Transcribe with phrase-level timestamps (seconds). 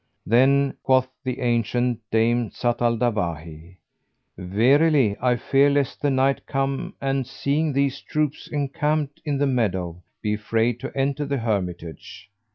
[0.25, 3.75] Then quoth the ancient dame, Zat al Dawahi,
[4.35, 10.01] "Verily, I fear lest the Knight come and, seeing these troops encamped in the meadow,
[10.23, 12.31] be afraid to enter the hermitage."